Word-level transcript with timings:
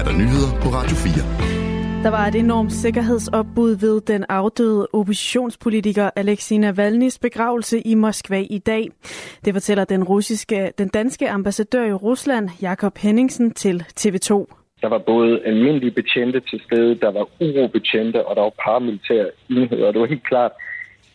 er 0.00 0.04
der 0.04 0.16
nyheder 0.22 0.50
på 0.62 0.68
Radio 0.78 0.96
4. 0.96 2.02
Der 2.04 2.10
var 2.10 2.24
et 2.26 2.34
enormt 2.34 2.72
sikkerhedsopbud 2.72 3.72
ved 3.84 4.00
den 4.00 4.24
afdøde 4.28 4.88
oppositionspolitiker 4.92 6.10
Alexei 6.16 6.58
Navalny's 6.58 7.18
begravelse 7.22 7.80
i 7.80 7.94
Moskva 7.94 8.40
i 8.50 8.58
dag. 8.58 8.84
Det 9.44 9.52
fortæller 9.54 9.84
den, 9.84 10.04
russiske, 10.04 10.72
den 10.78 10.88
danske 10.88 11.30
ambassadør 11.30 11.84
i 11.84 11.92
Rusland, 11.92 12.48
Jakob 12.62 12.98
Henningsen, 12.98 13.50
til 13.54 13.84
TV2. 14.00 14.30
Der 14.82 14.88
var 14.88 14.98
både 14.98 15.40
almindelige 15.44 15.90
betjente 15.90 16.40
til 16.40 16.60
stede, 16.66 16.94
der 16.94 17.10
var 17.10 17.26
urobetjente, 17.40 18.26
og 18.26 18.36
der 18.36 18.42
var 18.42 18.54
paramilitære 18.64 19.30
enheder. 19.50 19.86
Og 19.86 19.92
det 19.92 20.00
var 20.00 20.06
helt 20.06 20.28
klart, 20.32 20.52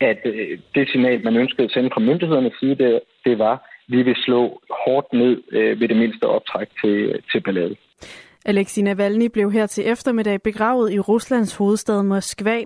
at 0.00 0.18
øh, 0.24 0.58
det 0.74 0.88
signal, 0.88 1.24
man 1.24 1.36
ønskede 1.36 1.64
at 1.64 1.72
sende 1.72 1.90
fra 1.94 2.00
myndighedernes 2.00 2.56
side, 2.60 2.74
det, 2.74 3.00
det 3.24 3.38
var, 3.38 3.56
vi 3.88 4.02
vil 4.02 4.16
slå 4.16 4.60
hårdt 4.84 5.12
ned 5.12 5.42
øh, 5.52 5.80
ved 5.80 5.88
det 5.88 5.96
mindste 5.96 6.24
optræk 6.24 6.68
til, 6.82 7.20
til 7.32 7.40
ballade. 7.40 7.76
Alexei 8.48 8.82
Navalny 8.82 9.26
blev 9.26 9.52
her 9.52 9.66
til 9.66 9.88
eftermiddag 9.88 10.42
begravet 10.42 10.92
i 10.92 11.00
Ruslands 11.00 11.54
hovedstad 11.54 12.02
Moskva. 12.02 12.64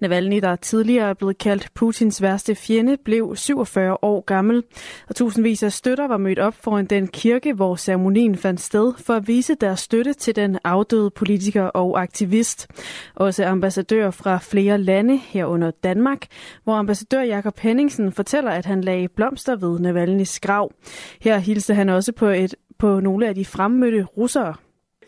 Navalny, 0.00 0.40
der 0.40 0.56
tidligere 0.56 1.08
er 1.08 1.14
blevet 1.14 1.38
kaldt 1.38 1.68
Putins 1.74 2.22
værste 2.22 2.54
fjende, 2.54 2.96
blev 3.04 3.36
47 3.36 3.96
år 4.02 4.20
gammel, 4.20 4.62
og 5.08 5.16
tusindvis 5.16 5.62
af 5.62 5.72
støtter 5.72 6.08
var 6.08 6.16
mødt 6.16 6.38
op 6.38 6.54
foran 6.54 6.86
den 6.86 7.08
kirke, 7.08 7.52
hvor 7.52 7.76
ceremonien 7.76 8.36
fandt 8.36 8.60
sted, 8.60 8.92
for 8.96 9.14
at 9.14 9.28
vise 9.28 9.54
deres 9.54 9.80
støtte 9.80 10.12
til 10.12 10.36
den 10.36 10.58
afdøde 10.64 11.10
politiker 11.10 11.62
og 11.62 12.02
aktivist. 12.02 12.68
Også 13.14 13.44
ambassadører 13.44 14.10
fra 14.10 14.38
flere 14.38 14.78
lande, 14.78 15.16
herunder 15.16 15.70
Danmark, 15.70 16.26
hvor 16.64 16.74
ambassadør 16.74 17.22
Jakob 17.22 17.58
Henningsen 17.58 18.12
fortæller, 18.12 18.50
at 18.50 18.66
han 18.66 18.80
lagde 18.80 19.08
blomster 19.08 19.56
ved 19.56 19.78
Navalnys 19.78 20.40
grav. 20.40 20.72
Her 21.20 21.38
hilste 21.38 21.74
han 21.74 21.88
også 21.88 22.12
på, 22.12 22.26
et, 22.26 22.54
på 22.78 23.00
nogle 23.00 23.28
af 23.28 23.34
de 23.34 23.44
fremmødte 23.44 24.02
russere 24.02 24.54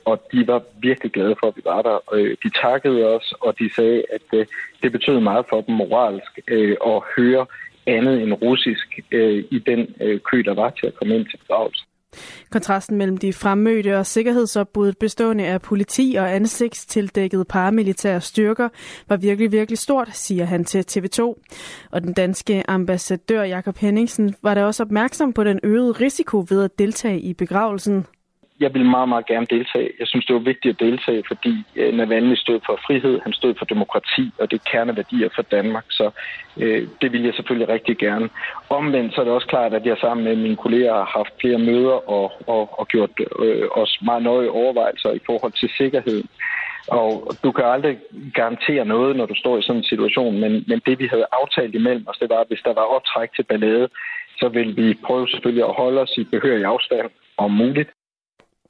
og 0.05 0.23
de 0.33 0.47
var 0.47 0.63
virkelig 0.81 1.13
glade 1.13 1.35
for, 1.41 1.47
at 1.47 1.57
vi 1.57 1.63
var 1.65 1.83
der. 1.83 1.99
Øh, 2.15 2.37
de 2.43 2.51
takkede 2.51 3.07
os, 3.15 3.35
og 3.41 3.59
de 3.59 3.75
sagde, 3.75 4.03
at 4.13 4.39
øh, 4.39 4.47
det 4.83 4.93
betød 4.93 5.21
meget 5.21 5.47
for 5.49 5.61
dem 5.61 5.75
moralsk 5.75 6.39
øh, 6.49 6.77
at 6.87 7.03
høre 7.17 7.47
andet 7.87 8.23
end 8.23 8.33
russisk 8.33 9.01
øh, 9.13 9.45
i 9.51 9.59
den 9.59 9.95
øh, 10.01 10.21
kø, 10.21 10.43
der 10.45 10.55
var 10.55 10.71
til 10.71 10.87
at 10.87 10.95
komme 10.95 11.15
ind 11.15 11.27
til 11.27 11.37
begravelsen. 11.37 11.87
Kontrasten 12.51 12.97
mellem 12.97 13.17
de 13.17 13.33
fremmødte 13.33 13.99
og 13.99 14.07
sikkerhedsopbuddet 14.07 14.99
bestående 14.99 15.45
af 15.45 15.63
politi 15.63 16.17
og 16.19 16.35
ansigtstildækkede 16.35 17.45
paramilitære 17.45 18.21
styrker 18.21 18.69
var 19.09 19.17
virkelig, 19.17 19.53
virkelig 19.53 19.79
stort, 19.79 20.09
siger 20.13 20.45
han 20.45 20.65
til 20.65 20.85
TV2. 20.91 21.21
Og 21.91 22.03
den 22.03 22.13
danske 22.13 22.71
ambassadør 22.71 23.43
Jakob 23.43 23.77
Henningsen 23.77 24.35
var 24.43 24.55
da 24.55 24.65
også 24.65 24.83
opmærksom 24.83 25.33
på 25.33 25.45
den 25.45 25.61
øgede 25.63 25.93
risiko 25.93 26.47
ved 26.49 26.65
at 26.65 26.79
deltage 26.79 27.21
i 27.21 27.35
begravelsen 27.35 28.07
jeg 28.63 28.75
ville 28.75 28.91
meget, 28.97 29.09
meget 29.09 29.27
gerne 29.27 29.47
deltage. 29.57 29.91
Jeg 30.01 30.07
synes, 30.07 30.27
det 30.27 30.35
var 30.35 30.51
vigtigt 30.53 30.75
at 30.75 30.81
deltage, 30.89 31.23
fordi 31.31 31.55
øh, 31.77 31.95
Navalny 31.95 32.35
stod 32.35 32.61
for 32.67 32.81
frihed, 32.87 33.21
han 33.23 33.33
stod 33.33 33.55
for 33.59 33.65
demokrati, 33.65 34.25
og 34.41 34.51
det 34.51 34.57
er 34.59 34.71
kerneværdier 34.71 35.29
for 35.35 35.43
Danmark, 35.43 35.85
så 35.91 36.11
øh, 36.63 36.89
det 37.01 37.13
vil 37.13 37.25
jeg 37.25 37.35
selvfølgelig 37.35 37.69
rigtig 37.69 37.97
gerne. 37.99 38.29
Omvendt 38.69 39.15
så 39.15 39.21
er 39.21 39.25
det 39.25 39.35
også 39.35 39.47
klart, 39.47 39.75
at 39.75 39.87
jeg 39.87 39.97
sammen 40.01 40.25
med 40.25 40.37
mine 40.37 40.57
kolleger 40.57 40.95
har 40.95 41.11
haft 41.19 41.33
flere 41.41 41.59
møder 41.59 41.97
og, 42.17 42.33
og, 42.47 42.79
og 42.81 42.89
gjort 42.89 43.11
øh, 43.39 43.69
os 43.83 43.99
meget 44.03 44.23
nøje 44.23 44.49
overvejelser 44.49 45.11
i 45.13 45.21
forhold 45.27 45.53
til 45.53 45.71
sikkerheden. 45.77 46.29
Og 46.89 47.33
du 47.45 47.53
kan 47.53 47.65
aldrig 47.65 47.99
garantere 48.35 48.85
noget, 48.85 49.17
når 49.17 49.27
du 49.27 49.35
står 49.35 49.59
i 49.59 49.63
sådan 49.63 49.77
en 49.81 49.93
situation, 49.93 50.41
men, 50.41 50.65
men 50.69 50.81
det 50.87 50.99
vi 50.99 51.07
havde 51.07 51.27
aftalt 51.41 51.75
imellem 51.75 52.05
os, 52.09 52.19
det 52.19 52.31
var, 52.31 52.41
at 52.41 52.49
hvis 52.49 52.65
der 52.65 52.75
var 52.75 52.87
optræk 52.97 53.31
til 53.37 53.43
ballade, 53.43 53.89
så 54.41 54.49
vil 54.49 54.77
vi 54.77 54.99
prøve 55.07 55.29
selvfølgelig 55.29 55.65
at 55.65 55.75
holde 55.75 56.01
os 56.01 56.15
i 56.17 56.25
behørig 56.25 56.65
afstand 56.65 57.11
om 57.37 57.51
muligt. 57.51 57.91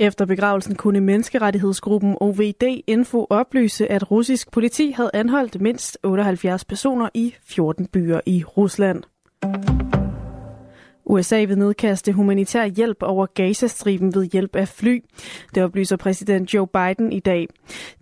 Efter 0.01 0.25
begravelsen 0.27 0.75
kunne 0.77 1.01
menneskerettighedsgruppen 1.01 2.17
OVD 2.21 2.83
Info 2.87 3.27
oplyse, 3.31 3.91
at 3.91 4.11
russisk 4.11 4.51
politi 4.51 4.91
havde 4.91 5.11
anholdt 5.15 5.61
mindst 5.61 5.99
78 6.03 6.65
personer 6.65 7.09
i 7.15 7.35
14 7.45 7.87
byer 7.87 8.21
i 8.27 8.45
Rusland. 8.45 9.03
USA 11.05 11.45
vil 11.45 11.59
nedkaste 11.59 12.13
humanitær 12.13 12.67
hjælp 12.67 13.03
over 13.03 13.27
Gazastriben 13.27 14.15
ved 14.15 14.25
hjælp 14.25 14.57
af 14.57 14.69
fly. 14.69 15.03
Det 15.55 15.63
oplyser 15.63 15.97
præsident 15.97 16.55
Joe 16.55 16.67
Biden 16.67 17.13
i 17.13 17.21
dag. 17.21 17.49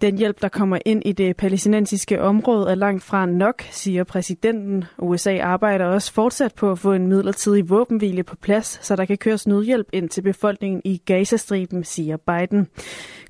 Den 0.00 0.19
hjælp, 0.19 0.43
der 0.43 0.49
kommer 0.49 0.78
ind 0.84 1.03
i 1.05 1.12
det 1.12 1.37
palæstinensiske 1.37 2.22
område, 2.22 2.71
er 2.71 2.75
langt 2.75 3.03
fra 3.03 3.27
nok, 3.27 3.62
siger 3.71 4.05
præsidenten. 4.05 4.84
USA 4.99 5.38
arbejder 5.38 5.84
også 5.84 6.12
fortsat 6.12 6.55
på 6.55 6.71
at 6.71 6.78
få 6.78 6.93
en 6.93 7.06
midlertidig 7.06 7.71
våbenhvile 7.71 8.22
på 8.22 8.37
plads, 8.37 8.78
så 8.83 8.97
der 8.97 9.05
kan 9.05 9.19
køres 9.19 9.47
nødhjælp 9.47 9.88
ind 9.93 10.09
til 10.09 10.22
befolkningen 10.22 10.82
i 10.84 11.03
Gazastriben, 11.06 11.84
siger 11.84 12.17
Biden. 12.17 12.69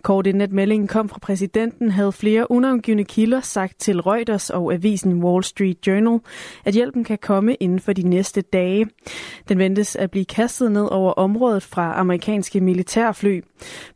Kort 0.02 0.26
inden 0.26 0.40
at 0.40 0.52
meldingen 0.52 0.88
kom 0.88 1.08
fra 1.08 1.18
præsidenten, 1.22 1.90
havde 1.90 2.12
flere 2.12 2.50
unavngivende 2.50 3.04
kilder 3.04 3.40
sagt 3.40 3.80
til 3.80 4.00
Reuters 4.00 4.50
og 4.50 4.72
avisen 4.72 5.24
Wall 5.24 5.44
Street 5.44 5.86
Journal, 5.86 6.20
at 6.64 6.74
hjælpen 6.74 7.04
kan 7.04 7.18
komme 7.18 7.54
inden 7.54 7.80
for 7.80 7.92
de 7.92 8.02
næste 8.02 8.40
dage. 8.40 8.86
Den 9.48 9.58
ventes 9.60 9.96
at 9.96 10.10
blive 10.10 10.24
kastet 10.24 10.72
ned 10.72 10.88
over 10.90 11.12
området 11.12 11.62
fra 11.62 12.00
amerikanske 12.00 12.60
militærfly. 12.60 13.40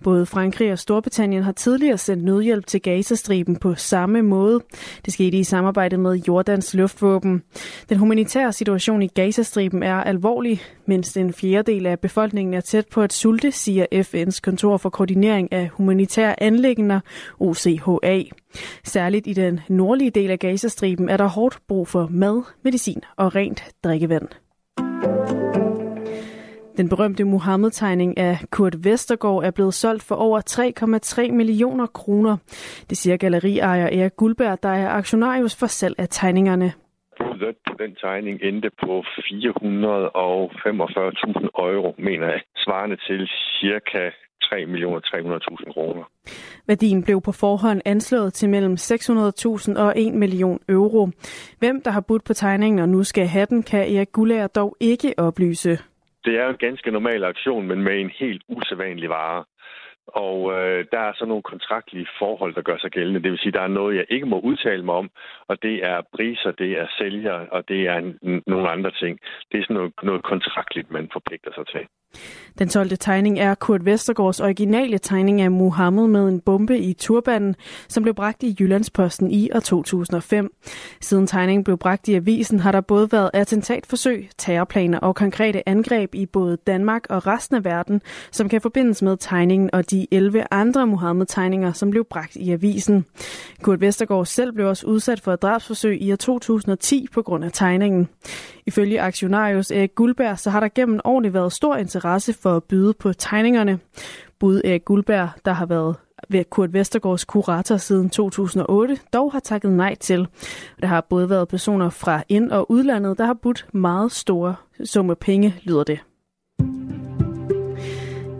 Både 0.02 0.26
Frankrig 0.26 0.72
og 0.72 0.78
Storbritannien 0.78 1.42
har 1.42 1.52
tidligere 1.52 1.98
sendt 1.98 2.24
nødhjælp 2.24 2.66
til 2.66 2.82
Gazastriben 2.82 3.56
på 3.56 3.74
samme 3.74 4.22
måde. 4.22 4.60
Det 5.04 5.12
skete 5.12 5.38
i 5.38 5.44
samarbejde 5.44 5.98
med 5.98 6.14
Jordans 6.28 6.74
luftvåben. 6.74 7.42
Den 7.88 7.98
humanitære 7.98 8.52
situation 8.52 9.02
i 9.02 9.06
Gazastriben 9.06 9.82
er 9.82 9.94
alvorlig. 9.94 10.60
Mindst 10.86 11.16
en 11.16 11.32
fjerdedel 11.32 11.86
af 11.86 12.00
befolkningen 12.00 12.54
er 12.54 12.60
tæt 12.60 12.86
på 12.88 13.02
at 13.02 13.12
sulte, 13.12 13.52
siger 13.52 13.86
FN's 13.94 14.40
kontor 14.42 14.76
for 14.76 14.90
koordinering 14.90 15.52
af 15.52 15.68
humanitære 15.68 16.42
anlæggender, 16.42 17.00
OCHA. 17.40 18.22
Særligt 18.84 19.26
i 19.26 19.32
den 19.32 19.60
nordlige 19.68 20.10
del 20.10 20.30
af 20.30 20.38
Gazastriben 20.38 21.08
er 21.08 21.16
der 21.16 21.26
hårdt 21.26 21.58
brug 21.68 21.88
for 21.88 22.08
mad, 22.10 22.42
medicin 22.64 23.00
og 23.16 23.34
rent 23.34 23.64
drikkevand. 23.84 24.43
Den 26.76 26.88
berømte 26.88 27.24
Muhammed-tegning 27.24 28.18
af 28.18 28.38
Kurt 28.50 28.84
Vestergaard 28.84 29.44
er 29.44 29.50
blevet 29.50 29.74
solgt 29.74 30.02
for 30.02 30.14
over 30.14 30.40
3,3 31.28 31.32
millioner 31.32 31.86
kroner. 31.86 32.36
Det 32.90 32.98
siger 32.98 33.16
galleriejer 33.16 33.86
Erik 33.86 34.16
Guldberg, 34.16 34.62
der 34.62 34.68
er 34.68 34.88
aktionarius 34.88 35.56
for 35.58 35.66
salg 35.66 35.94
af 35.98 36.08
tegningerne. 36.10 36.72
Budet 37.18 37.56
på 37.68 37.74
den 37.78 37.94
tegning 37.94 38.40
endte 38.42 38.70
på 38.84 39.00
445.000 39.00 39.08
euro, 41.58 41.94
mener 41.98 42.26
jeg, 42.26 42.40
svarende 42.56 42.96
til 42.96 43.28
cirka 43.60 44.10
3.300.000 44.44 45.72
kroner. 45.72 46.02
Værdien 46.66 47.02
blev 47.04 47.20
på 47.20 47.32
forhånd 47.32 47.80
anslået 47.84 48.34
til 48.34 48.48
mellem 48.48 48.74
600.000 48.74 49.78
og 49.78 49.92
1 49.96 50.14
million 50.14 50.60
euro. 50.68 51.08
Hvem 51.58 51.82
der 51.82 51.90
har 51.90 52.00
budt 52.00 52.24
på 52.24 52.34
tegningen 52.34 52.78
og 52.78 52.88
nu 52.88 53.02
skal 53.02 53.26
have 53.26 53.46
den, 53.50 53.62
kan 53.62 53.80
Erik 53.96 54.12
Gullager 54.12 54.46
dog 54.46 54.76
ikke 54.80 55.14
oplyse. 55.18 55.78
Det 56.24 56.38
er 56.38 56.48
en 56.48 56.56
ganske 56.56 56.90
normal 56.90 57.24
aktion, 57.24 57.66
men 57.66 57.82
med 57.82 58.00
en 58.00 58.10
helt 58.10 58.42
usædvanlig 58.48 59.08
vare. 59.08 59.44
Og 60.06 60.52
øh, 60.52 60.84
der 60.92 60.98
er 60.98 61.12
så 61.14 61.24
nogle 61.26 61.42
kontraktlige 61.42 62.08
forhold, 62.18 62.54
der 62.54 62.62
gør 62.62 62.78
sig 62.78 62.90
gældende. 62.90 63.22
Det 63.22 63.30
vil 63.30 63.38
sige, 63.38 63.52
der 63.52 63.60
er 63.60 63.76
noget, 63.80 63.96
jeg 63.96 64.06
ikke 64.08 64.26
må 64.26 64.40
udtale 64.40 64.84
mig 64.84 64.94
om, 64.94 65.10
og 65.48 65.62
det 65.62 65.86
er 65.86 66.00
priser, 66.14 66.52
det 66.52 66.70
er 66.80 66.86
sælger, 66.98 67.46
og 67.50 67.68
det 67.68 67.80
er 67.88 67.96
en, 67.96 68.42
nogle 68.46 68.70
andre 68.70 68.90
ting. 68.90 69.18
Det 69.52 69.58
er 69.58 69.62
sådan 69.62 69.76
noget, 69.76 69.92
noget 70.02 70.22
kontraktligt, 70.22 70.90
man 70.90 71.08
forpligter 71.12 71.52
sig 71.54 71.66
til. 71.66 71.86
Den 72.58 72.68
12. 72.68 72.88
tegning 72.88 73.38
er 73.38 73.54
Kurt 73.54 73.84
Vestergaards 73.84 74.40
originale 74.40 74.98
tegning 74.98 75.40
af 75.40 75.50
Muhammed 75.50 76.08
med 76.08 76.28
en 76.28 76.40
bombe 76.40 76.78
i 76.78 76.92
turbanen, 76.92 77.56
som 77.88 78.02
blev 78.02 78.14
bragt 78.14 78.42
i 78.42 78.56
Jyllandsposten 78.60 79.30
i 79.30 79.50
år 79.54 79.60
2005. 79.60 80.54
Siden 81.00 81.26
tegningen 81.26 81.64
blev 81.64 81.78
bragt 81.78 82.08
i 82.08 82.14
avisen, 82.14 82.60
har 82.60 82.72
der 82.72 82.80
både 82.80 83.08
været 83.12 83.30
attentatforsøg, 83.34 84.28
terrorplaner 84.38 84.98
og 84.98 85.14
konkrete 85.14 85.68
angreb 85.68 86.14
i 86.14 86.26
både 86.26 86.56
Danmark 86.66 87.06
og 87.10 87.26
resten 87.26 87.56
af 87.56 87.64
verden, 87.64 88.00
som 88.30 88.48
kan 88.48 88.60
forbindes 88.60 89.02
med 89.02 89.16
tegningen 89.16 89.53
og 89.72 89.90
de 89.90 90.06
11 90.10 90.44
andre 90.50 90.86
Muhammed-tegninger, 90.86 91.72
som 91.72 91.90
blev 91.90 92.04
bragt 92.04 92.36
i 92.36 92.50
avisen. 92.50 93.04
Kurt 93.62 93.80
Vestergaard 93.80 94.26
selv 94.26 94.52
blev 94.52 94.68
også 94.68 94.86
udsat 94.86 95.20
for 95.20 95.32
et 95.32 95.42
drabsforsøg 95.42 96.02
i 96.02 96.12
år 96.12 96.16
2010 96.16 97.06
på 97.12 97.22
grund 97.22 97.44
af 97.44 97.50
tegningen. 97.52 98.08
Ifølge 98.66 99.00
aktionarius 99.00 99.70
Erik 99.70 99.94
Guldberg, 99.94 100.38
så 100.38 100.50
har 100.50 100.60
der 100.60 100.68
gennem 100.74 101.00
årene 101.04 101.34
været 101.34 101.52
stor 101.52 101.76
interesse 101.76 102.32
for 102.32 102.56
at 102.56 102.64
byde 102.64 102.92
på 102.92 103.12
tegningerne. 103.12 103.78
Bud 104.38 104.60
Erik 104.64 104.84
Guldberg, 104.84 105.28
der 105.44 105.52
har 105.52 105.66
været 105.66 105.96
ved 106.28 106.44
Kurt 106.44 106.72
Vestergaards 106.72 107.24
kurator 107.24 107.76
siden 107.76 108.10
2008, 108.10 108.98
dog 109.12 109.32
har 109.32 109.40
takket 109.40 109.72
nej 109.72 109.94
til. 109.94 110.26
Der 110.80 110.86
har 110.86 111.00
både 111.00 111.30
været 111.30 111.48
personer 111.48 111.90
fra 111.90 112.22
ind- 112.28 112.50
og 112.50 112.70
udlandet, 112.70 113.18
der 113.18 113.24
har 113.24 113.34
budt 113.34 113.66
meget 113.72 114.12
store 114.12 114.54
summer 114.84 115.14
penge, 115.14 115.54
lyder 115.62 115.84
det. 115.84 116.00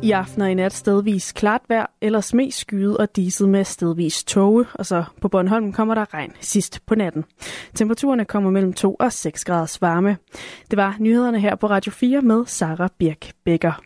I 0.05 0.11
aften 0.11 0.43
og 0.43 0.51
i 0.51 0.55
nat 0.55 0.75
stedvis 0.77 1.31
klart 1.33 1.63
vejr, 1.69 1.87
ellers 2.01 2.35
mest 2.35 2.59
skyet 2.59 2.97
og 2.97 3.17
diset 3.17 3.49
med 3.49 3.65
stedvis 3.65 4.25
tåge, 4.25 4.67
og 4.75 4.87
så 4.87 5.05
på 5.21 5.29
Bornholm 5.29 5.73
kommer 5.73 5.95
der 5.95 6.15
regn 6.15 6.33
sidst 6.41 6.81
på 6.87 6.95
natten. 6.95 7.25
Temperaturerne 7.75 8.25
kommer 8.25 8.51
mellem 8.51 8.73
2 8.73 8.95
og 8.95 9.13
6 9.13 9.45
graders 9.45 9.83
varme. 9.83 10.17
Det 10.71 10.77
var 10.77 10.97
nyhederne 10.99 11.41
her 11.41 11.55
på 11.55 11.67
Radio 11.67 11.93
4 11.93 12.23
med 12.23 12.47
Sara 12.47 12.89
Birk 12.99 13.33
Becker. 13.45 13.81